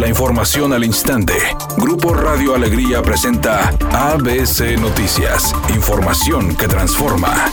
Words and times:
La 0.00 0.08
información 0.08 0.72
al 0.72 0.82
instante. 0.82 1.34
Grupo 1.76 2.14
Radio 2.14 2.54
Alegría 2.54 3.02
presenta 3.02 3.68
ABC 3.92 4.80
Noticias. 4.80 5.54
Información 5.74 6.56
que 6.56 6.66
transforma. 6.66 7.52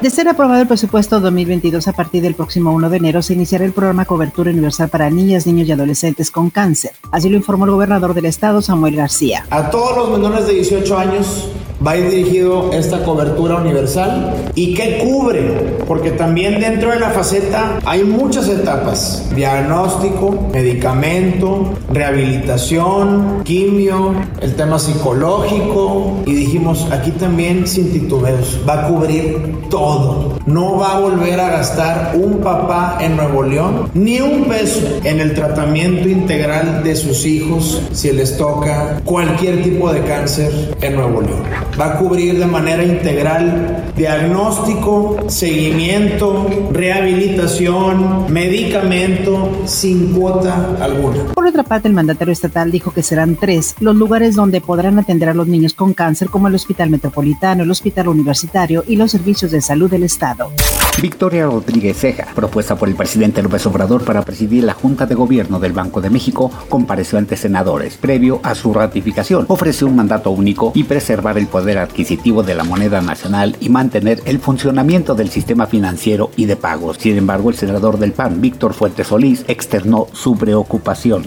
De 0.00 0.08
ser 0.08 0.26
aprobado 0.26 0.62
el 0.62 0.66
presupuesto 0.66 1.20
2022 1.20 1.86
a 1.88 1.92
partir 1.92 2.22
del 2.22 2.34
próximo 2.34 2.72
1 2.72 2.88
de 2.88 2.96
enero 2.96 3.20
se 3.20 3.34
iniciará 3.34 3.66
el 3.66 3.72
programa 3.72 4.06
Cobertura 4.06 4.50
Universal 4.50 4.88
para 4.88 5.10
Niñas, 5.10 5.46
Niños 5.46 5.68
y 5.68 5.72
Adolescentes 5.72 6.30
con 6.30 6.48
Cáncer. 6.48 6.92
Así 7.12 7.28
lo 7.28 7.36
informó 7.36 7.66
el 7.66 7.72
gobernador 7.72 8.14
del 8.14 8.24
estado, 8.24 8.62
Samuel 8.62 8.96
García. 8.96 9.44
A 9.50 9.68
todos 9.68 9.98
los 9.98 10.18
menores 10.18 10.46
de 10.46 10.54
18 10.54 10.98
años 10.98 11.50
va 11.86 11.92
a 11.92 11.96
ir 11.98 12.10
dirigido 12.10 12.72
esta 12.72 13.04
cobertura 13.04 13.56
universal. 13.56 14.34
Y 14.54 14.74
qué 14.74 14.98
cubre, 14.98 15.76
porque 15.86 16.10
también 16.10 16.60
dentro 16.60 16.90
de 16.90 16.98
la 16.98 17.10
faceta 17.10 17.78
hay 17.84 18.02
muchas 18.02 18.48
etapas, 18.48 19.28
diagnóstico, 19.34 20.48
medicamento, 20.52 21.74
rehabilitación, 21.92 23.42
quimio, 23.44 24.14
el 24.40 24.54
tema 24.54 24.78
psicológico. 24.78 26.22
Y 26.26 26.34
dijimos 26.34 26.88
aquí 26.90 27.12
también 27.12 27.66
sin 27.66 27.92
titubeos, 27.92 28.60
va 28.68 28.86
a 28.86 28.88
cubrir 28.88 29.56
todo. 29.70 30.36
No 30.46 30.78
va 30.78 30.96
a 30.96 31.00
volver 31.00 31.38
a 31.38 31.50
gastar 31.50 32.12
un 32.16 32.38
papá 32.38 32.98
en 33.00 33.16
Nuevo 33.16 33.42
León 33.42 33.90
ni 33.94 34.20
un 34.20 34.44
peso 34.44 34.80
en 35.04 35.20
el 35.20 35.34
tratamiento 35.34 36.08
integral 36.08 36.82
de 36.82 36.94
sus 36.96 37.26
hijos 37.26 37.82
si 37.92 38.12
les 38.12 38.36
toca 38.36 39.00
cualquier 39.04 39.62
tipo 39.62 39.92
de 39.92 40.02
cáncer 40.02 40.76
en 40.80 40.94
Nuevo 40.94 41.20
León 41.20 41.42
va 41.78 41.94
a 41.94 41.98
cubrir 41.98 42.38
de 42.38 42.46
manera 42.46 42.82
integral 42.84 43.92
diagnóstico, 43.96 45.16
seguimiento, 45.28 46.46
rehabilitación, 46.72 48.32
medicamento, 48.32 49.62
sin 49.66 50.12
cuota 50.12 50.76
alguna. 50.80 51.24
Por 51.34 51.46
otra 51.46 51.62
parte, 51.62 51.88
el 51.88 51.94
mandatario 51.94 52.32
estatal 52.32 52.70
dijo 52.70 52.92
que 52.92 53.02
serán 53.02 53.36
tres 53.36 53.74
los 53.80 53.96
lugares 53.96 54.34
donde 54.34 54.60
podrán 54.60 54.98
atender 54.98 55.28
a 55.28 55.34
los 55.34 55.46
niños 55.46 55.74
con 55.74 55.94
cáncer, 55.94 56.28
como 56.28 56.48
el 56.48 56.54
Hospital 56.54 56.90
Metropolitano, 56.90 57.62
el 57.62 57.70
Hospital 57.70 58.08
Universitario 58.08 58.84
y 58.86 58.96
los 58.96 59.10
servicios 59.10 59.50
de 59.50 59.60
salud 59.60 59.90
del 59.90 60.02
Estado. 60.02 60.50
Victoria 61.00 61.44
Rodríguez 61.44 61.98
Ceja, 61.98 62.28
propuesta 62.34 62.74
por 62.74 62.88
el 62.88 62.94
presidente 62.94 63.42
López 63.42 63.66
Obrador 63.66 64.02
para 64.02 64.22
presidir 64.22 64.64
la 64.64 64.72
Junta 64.72 65.04
de 65.04 65.14
Gobierno 65.14 65.60
del 65.60 65.72
Banco 65.72 66.00
de 66.00 66.08
México, 66.08 66.50
compareció 66.70 67.18
ante 67.18 67.36
senadores 67.36 67.98
previo 67.98 68.40
a 68.42 68.54
su 68.54 68.72
ratificación. 68.72 69.44
Ofreció 69.48 69.86
un 69.88 69.96
mandato 69.96 70.30
único 70.30 70.72
y 70.74 70.84
preservar 70.84 71.36
el 71.36 71.48
poder 71.48 71.78
adquisitivo 71.78 72.42
de 72.42 72.54
la 72.54 72.64
moneda 72.64 73.02
nacional 73.02 73.56
y 73.60 73.68
mantener 73.68 74.22
el 74.24 74.38
funcionamiento 74.38 75.14
del 75.14 75.28
sistema 75.28 75.66
financiero 75.66 76.30
y 76.34 76.46
de 76.46 76.56
pagos. 76.56 76.96
Sin 76.98 77.18
embargo, 77.18 77.50
el 77.50 77.56
senador 77.56 77.98
del 77.98 78.12
PAN, 78.12 78.40
Víctor 78.40 78.72
Fuentes 78.72 79.08
Solís, 79.08 79.44
externó 79.48 80.06
su 80.12 80.36
preocupación. 80.36 81.26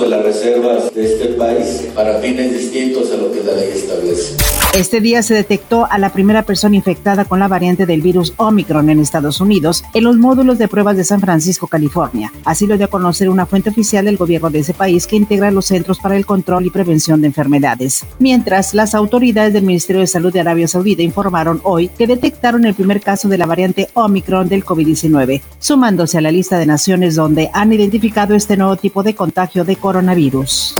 De 0.00 0.08
las 0.08 0.22
reservas 0.22 0.92
de 0.94 1.04
este 1.04 1.26
país 1.34 1.88
para 1.94 2.18
fines 2.18 2.52
distintos 2.52 3.12
a 3.12 3.16
lo 3.16 3.30
que 3.30 3.42
la 3.42 3.52
ley 3.52 3.70
establece. 3.74 4.36
Este 4.74 5.00
día 5.00 5.22
se 5.22 5.34
detectó 5.34 5.86
a 5.88 5.98
la 5.98 6.12
primera 6.12 6.42
persona 6.42 6.74
infectada 6.74 7.24
con 7.24 7.38
la 7.38 7.46
variante 7.46 7.86
del 7.86 8.02
virus 8.02 8.34
Omicron 8.38 8.90
en 8.90 8.98
Estados 8.98 9.40
Unidos 9.40 9.84
en 9.94 10.02
los 10.02 10.16
módulos 10.16 10.58
de 10.58 10.66
pruebas 10.66 10.96
de 10.96 11.04
San 11.04 11.20
Francisco, 11.20 11.68
California. 11.68 12.32
Así 12.44 12.66
lo 12.66 12.76
dio 12.76 12.86
a 12.86 12.90
conocer 12.90 13.28
una 13.28 13.46
fuente 13.46 13.70
oficial 13.70 14.04
del 14.06 14.16
gobierno 14.16 14.50
de 14.50 14.58
ese 14.60 14.74
país 14.74 15.06
que 15.06 15.16
integra 15.16 15.52
los 15.52 15.66
Centros 15.66 16.00
para 16.00 16.16
el 16.16 16.26
Control 16.26 16.66
y 16.66 16.70
Prevención 16.70 17.20
de 17.20 17.28
Enfermedades. 17.28 18.04
Mientras, 18.18 18.74
las 18.74 18.96
autoridades 18.96 19.52
del 19.52 19.62
Ministerio 19.62 20.00
de 20.00 20.08
Salud 20.08 20.32
de 20.32 20.40
Arabia 20.40 20.66
Saudita 20.66 21.02
informaron 21.02 21.60
hoy 21.62 21.88
que 21.88 22.08
detectaron 22.08 22.64
el 22.64 22.74
primer 22.74 23.00
caso 23.00 23.28
de 23.28 23.38
la 23.38 23.46
variante 23.46 23.90
Omicron 23.94 24.48
del 24.48 24.64
COVID-19, 24.64 25.40
sumándose 25.60 26.18
a 26.18 26.20
la 26.20 26.32
lista 26.32 26.58
de 26.58 26.66
naciones 26.66 27.14
donde 27.14 27.48
han 27.52 27.72
identificado 27.72 28.34
este 28.34 28.56
nuevo 28.56 28.76
tipo 28.76 29.04
de 29.04 29.14
contagio 29.14 29.64
de 29.64 29.76
coronavirus. 29.84 30.74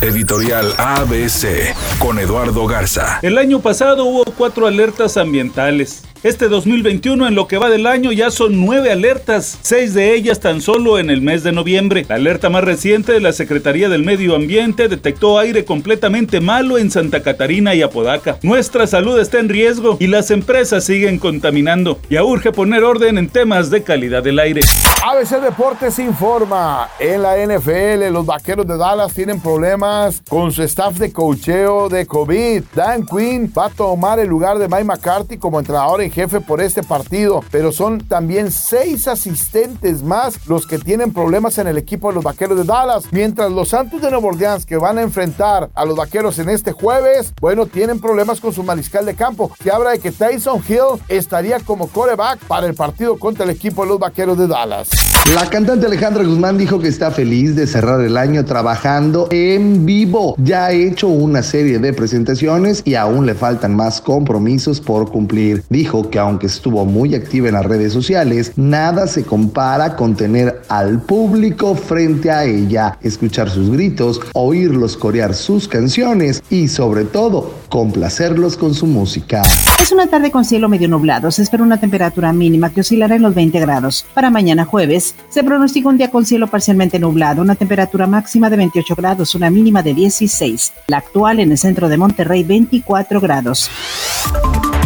Editorial 0.00 0.74
ABC 0.78 1.74
con 1.98 2.20
Eduardo 2.20 2.68
Garza. 2.68 3.18
El 3.20 3.36
año 3.36 3.58
pasado 3.58 4.04
hubo 4.04 4.24
cuatro 4.26 4.68
alertas 4.68 5.16
ambientales. 5.16 6.03
Este 6.24 6.48
2021 6.48 7.28
en 7.28 7.34
lo 7.34 7.46
que 7.46 7.58
va 7.58 7.68
del 7.68 7.86
año 7.86 8.10
ya 8.10 8.30
son 8.30 8.58
nueve 8.64 8.90
alertas, 8.90 9.58
seis 9.60 9.92
de 9.92 10.14
ellas 10.14 10.40
tan 10.40 10.62
solo 10.62 10.98
en 10.98 11.10
el 11.10 11.20
mes 11.20 11.42
de 11.42 11.52
noviembre. 11.52 12.06
La 12.08 12.14
alerta 12.14 12.48
más 12.48 12.64
reciente 12.64 13.12
de 13.12 13.20
la 13.20 13.34
Secretaría 13.34 13.90
del 13.90 14.04
Medio 14.04 14.34
Ambiente 14.34 14.88
detectó 14.88 15.38
aire 15.38 15.66
completamente 15.66 16.40
malo 16.40 16.78
en 16.78 16.90
Santa 16.90 17.22
Catarina 17.22 17.74
y 17.74 17.82
Apodaca. 17.82 18.38
Nuestra 18.40 18.86
salud 18.86 19.20
está 19.20 19.38
en 19.38 19.50
riesgo 19.50 19.98
y 20.00 20.06
las 20.06 20.30
empresas 20.30 20.84
siguen 20.84 21.18
contaminando. 21.18 21.98
Ya 22.08 22.24
urge 22.24 22.52
poner 22.52 22.84
orden 22.84 23.18
en 23.18 23.28
temas 23.28 23.68
de 23.68 23.82
calidad 23.82 24.22
del 24.22 24.38
aire. 24.38 24.62
ABC 25.06 25.42
Deportes 25.42 25.98
informa, 25.98 26.88
en 26.98 27.20
la 27.20 27.36
NFL 27.36 28.10
los 28.10 28.24
Vaqueros 28.24 28.66
de 28.66 28.78
Dallas 28.78 29.12
tienen 29.12 29.42
problemas 29.42 30.22
con 30.26 30.50
su 30.50 30.62
staff 30.62 30.96
de 30.96 31.12
cocheo 31.12 31.90
de 31.90 32.06
COVID. 32.06 32.62
Dan 32.74 33.04
Quinn 33.04 33.52
va 33.54 33.66
a 33.66 33.68
tomar 33.68 34.18
el 34.18 34.28
lugar 34.28 34.58
de 34.58 34.66
Mike 34.66 34.84
McCarthy 34.84 35.36
como 35.36 35.58
entrenador 35.58 36.00
en 36.00 36.13
jefe 36.14 36.40
por 36.40 36.60
este 36.60 36.82
partido, 36.82 37.42
pero 37.50 37.72
son 37.72 37.98
también 37.98 38.50
seis 38.50 39.08
asistentes 39.08 40.02
más 40.02 40.46
los 40.46 40.66
que 40.66 40.78
tienen 40.78 41.12
problemas 41.12 41.58
en 41.58 41.66
el 41.66 41.76
equipo 41.76 42.08
de 42.08 42.14
los 42.14 42.24
Vaqueros 42.24 42.56
de 42.56 42.64
Dallas, 42.64 43.04
mientras 43.10 43.50
los 43.50 43.68
Santos 43.68 44.00
de 44.00 44.10
Nueva 44.10 44.28
Orleans 44.28 44.64
que 44.64 44.76
van 44.76 44.98
a 44.98 45.02
enfrentar 45.02 45.70
a 45.74 45.84
los 45.84 45.96
Vaqueros 45.96 46.38
en 46.38 46.48
este 46.48 46.72
jueves, 46.72 47.34
bueno, 47.40 47.66
tienen 47.66 48.00
problemas 48.00 48.40
con 48.40 48.52
su 48.52 48.62
mariscal 48.62 49.04
de 49.04 49.14
campo. 49.14 49.50
Se 49.62 49.70
habla 49.70 49.90
de 49.90 49.98
que 49.98 50.12
Tyson 50.12 50.62
Hill 50.66 51.02
estaría 51.08 51.58
como 51.60 51.88
coreback 51.88 52.38
para 52.46 52.66
el 52.66 52.74
partido 52.74 53.18
contra 53.18 53.44
el 53.44 53.50
equipo 53.50 53.82
de 53.82 53.88
los 53.88 53.98
Vaqueros 53.98 54.38
de 54.38 54.46
Dallas. 54.46 54.90
La 55.32 55.48
cantante 55.48 55.86
Alejandra 55.86 56.22
Guzmán 56.22 56.58
dijo 56.58 56.78
que 56.78 56.88
está 56.88 57.10
feliz 57.10 57.56
de 57.56 57.66
cerrar 57.66 58.00
el 58.02 58.18
año 58.18 58.44
trabajando 58.44 59.26
en 59.30 59.86
vivo. 59.86 60.34
Ya 60.36 60.66
ha 60.66 60.72
hecho 60.72 61.08
una 61.08 61.42
serie 61.42 61.78
de 61.78 61.94
presentaciones 61.94 62.82
y 62.84 62.94
aún 62.94 63.24
le 63.24 63.34
faltan 63.34 63.74
más 63.74 64.02
compromisos 64.02 64.82
por 64.82 65.10
cumplir. 65.10 65.64
Dijo 65.70 66.03
que 66.10 66.18
aunque 66.18 66.46
estuvo 66.46 66.84
muy 66.84 67.14
activa 67.14 67.48
en 67.48 67.54
las 67.54 67.66
redes 67.66 67.92
sociales, 67.92 68.52
nada 68.56 69.06
se 69.06 69.24
compara 69.24 69.96
con 69.96 70.14
tener 70.14 70.62
al 70.68 71.00
público 71.00 71.74
frente 71.74 72.30
a 72.30 72.44
ella, 72.44 72.98
escuchar 73.02 73.50
sus 73.50 73.70
gritos, 73.70 74.20
oírlos 74.32 74.96
corear 74.96 75.34
sus 75.34 75.68
canciones 75.68 76.42
y 76.50 76.68
sobre 76.68 77.04
todo 77.04 77.52
complacerlos 77.68 78.56
con 78.56 78.74
su 78.74 78.86
música. 78.86 79.42
Es 79.80 79.92
una 79.92 80.06
tarde 80.06 80.30
con 80.30 80.44
cielo 80.44 80.68
medio 80.68 80.88
nublado. 80.88 81.30
Se 81.30 81.42
espera 81.42 81.62
una 81.62 81.78
temperatura 81.78 82.32
mínima 82.32 82.70
que 82.70 82.80
oscilará 82.80 83.16
en 83.16 83.22
los 83.22 83.34
20 83.34 83.60
grados. 83.60 84.06
Para 84.14 84.30
mañana 84.30 84.64
jueves 84.64 85.14
se 85.28 85.44
pronostica 85.44 85.88
un 85.88 85.98
día 85.98 86.10
con 86.10 86.24
cielo 86.24 86.46
parcialmente 86.46 86.98
nublado, 86.98 87.42
una 87.42 87.54
temperatura 87.54 88.06
máxima 88.06 88.50
de 88.50 88.56
28 88.56 88.94
grados, 88.94 89.34
una 89.34 89.50
mínima 89.50 89.82
de 89.82 89.94
16. 89.94 90.72
La 90.86 90.98
actual 90.98 91.40
en 91.40 91.52
el 91.52 91.58
centro 91.58 91.88
de 91.88 91.96
Monterrey 91.96 92.44
24 92.44 93.20
grados. 93.20 93.70